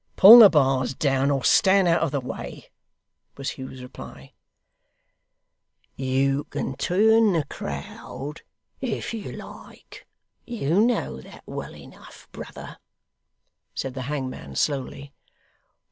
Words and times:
'Pull 0.15 0.39
the 0.39 0.49
bars 0.49 0.95
down, 0.95 1.29
or 1.29 1.43
stand 1.43 1.87
out 1.87 2.01
of 2.01 2.09
the 2.09 2.19
way,' 2.19 2.71
was 3.37 3.51
Hugh's 3.51 3.83
reply. 3.83 4.33
'You 5.95 6.45
can 6.45 6.75
turn 6.75 7.33
the 7.33 7.45
crowd 7.45 8.41
if 8.79 9.13
you 9.13 9.31
like, 9.31 10.07
you 10.43 10.79
know 10.83 11.21
that 11.21 11.43
well 11.45 11.75
enough, 11.75 12.27
brother,' 12.31 12.79
said 13.75 13.93
the 13.93 14.01
hangman, 14.09 14.55
slowly. 14.55 15.13